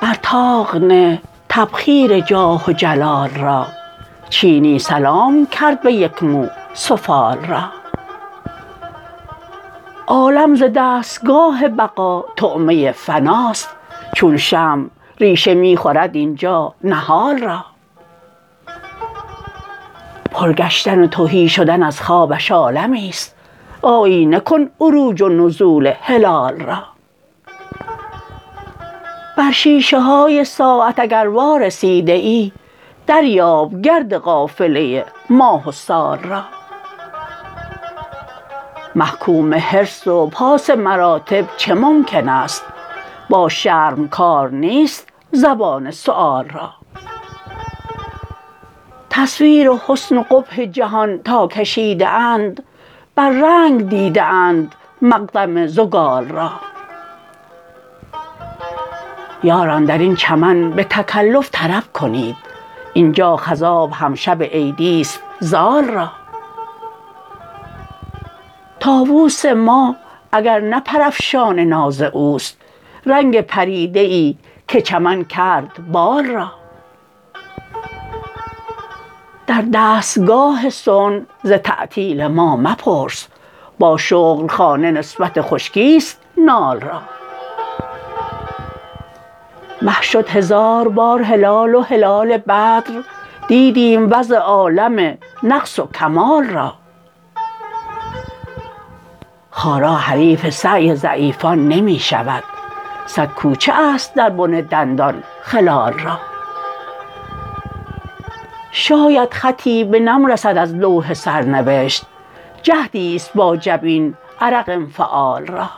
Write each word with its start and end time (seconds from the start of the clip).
بر 0.00 0.14
طاق 0.22 0.76
نه 0.76 1.22
تبخیر 1.48 2.20
جاه 2.20 2.64
و 2.68 2.72
جلال 2.72 3.30
را 3.30 3.66
چینی 4.30 4.78
سلام 4.78 5.46
کرد 5.46 5.82
به 5.82 5.92
یک 5.92 6.22
مو 6.22 6.46
سفال 6.74 7.38
را. 7.38 7.64
عالم 10.06 10.54
ز 10.54 10.62
دستگاه 10.76 11.68
بقا 11.68 12.24
طعمه 12.36 12.92
فناست 12.92 13.68
چون 14.14 14.36
شمع 14.36 14.86
ریشه 15.20 15.54
می 15.54 15.76
خورد 15.76 16.16
اینجا 16.16 16.74
نهال 16.84 17.38
را. 17.38 17.64
پر 20.32 20.52
گشتن 20.52 21.02
و 21.02 21.06
تهی 21.06 21.48
شدن 21.48 21.82
از 21.82 22.00
خوابش 22.00 22.50
عالمی 22.50 23.08
است. 23.08 23.36
آیینه 23.82 24.40
کن 24.40 24.70
عروج 24.80 25.22
و 25.22 25.28
نزول 25.28 25.92
هلال 26.02 26.60
را. 26.60 26.82
بر 29.38 29.50
شیشه 29.50 30.00
های 30.00 30.44
ساعت 30.44 30.98
اگر 30.98 31.28
وارسیده 31.28 32.12
ای 32.12 32.52
دریاب 33.06 33.80
گرد 33.82 34.14
قافله 34.14 35.04
ماه 35.30 35.68
و 35.68 35.72
سال 35.72 36.18
را. 36.18 36.42
محکوم 38.94 39.54
حرص 39.54 40.06
و 40.06 40.26
پاس 40.26 40.70
مراتب 40.70 41.44
چه 41.56 41.74
ممکن 41.74 42.28
است؟ 42.28 42.64
با 43.32 43.48
شرم 43.48 44.08
کار 44.08 44.50
نیست 44.50 45.08
زبان 45.30 45.90
سؤال 45.90 46.48
را. 46.48 46.70
تصویر 49.10 49.70
حسن 49.86 50.18
و 50.18 50.22
قبح 50.22 50.64
جهان 50.64 51.18
تا 51.18 51.46
کشیده 51.46 52.08
اند 52.08 52.62
بر 53.14 53.30
رنگ 53.30 53.88
دیده 53.88 54.22
اند 54.22 54.74
مقدم 55.02 55.66
زگال 55.66 56.28
را. 56.28 56.50
یاران 59.44 59.84
درین 59.84 60.16
چمن 60.16 60.70
به 60.70 60.84
تکلف 60.84 61.48
طرب 61.52 61.84
کنید 61.92 62.36
اینجا 62.92 63.36
خضاب 63.36 63.90
هم 63.92 64.14
شب 64.14 64.42
عیدی 64.42 65.00
است 65.00 65.22
زال 65.40 65.84
را. 65.84 66.10
طاووس 68.80 69.44
ما 69.46 69.96
اگر 70.32 70.60
نه 70.60 70.80
پرافشان 70.80 71.60
ناز 71.60 72.02
اوست 72.02 72.61
رنگ 73.06 73.40
پریده 73.40 74.00
ای 74.00 74.36
که 74.68 74.82
چمن 74.82 75.24
کرد 75.24 75.92
بال 75.92 76.26
را. 76.26 76.52
در 79.46 79.64
دستگاه 79.74 80.70
صنع 80.70 81.20
ز 81.42 81.52
تعطیل 81.52 82.26
ما 82.26 82.56
مپرس 82.56 83.28
با 83.78 83.96
شغل 83.96 84.48
خانه 84.48 84.90
نسبت 84.90 85.40
خشکی 85.40 85.96
است 85.96 86.20
نال 86.36 86.80
را. 86.80 87.00
مه 89.82 90.02
شد 90.02 90.28
هزار 90.28 90.88
بار 90.88 91.22
هلال 91.22 91.74
و 91.74 91.80
هلال 91.80 92.36
بدر 92.36 93.02
دیدیم 93.48 94.12
وضع 94.12 94.36
عالم 94.36 95.18
نقص 95.42 95.78
و 95.78 95.86
کمال 95.86 96.44
را. 96.44 96.74
خارا 99.50 99.94
حریف 99.94 100.50
سعی 100.50 100.94
ضعیفان 100.94 101.68
نمی 101.68 101.98
شود 101.98 102.42
صد 103.06 103.28
کوچه 103.28 103.72
است 103.72 104.14
در 104.14 104.30
بن 104.30 104.50
دندان 104.60 105.22
خلال 105.42 105.92
را. 105.92 106.18
شاید 108.70 109.34
خطی 109.34 109.84
به 109.84 110.00
نم 110.00 110.26
رسد 110.26 110.58
از 110.58 110.74
لوح 110.74 111.14
سرنوشت 111.14 112.04
جهدی 112.62 113.16
است 113.16 113.32
با 113.34 113.56
جبین 113.56 114.14
عرق 114.40 114.64
انفعال 114.68 115.46
را. 115.46 115.68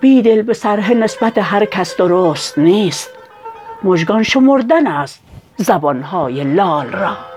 بیدل 0.00 0.42
به 0.42 0.54
سرهه 0.54 0.94
نسبت 0.94 1.38
هر 1.38 1.64
کس 1.64 1.96
درست 1.96 2.58
نیست 2.58 3.10
مژگان 3.82 4.22
شمردن 4.22 4.86
است 4.86 5.20
زبان 5.56 6.02
های 6.02 6.44
لال 6.44 6.86
را. 6.86 7.31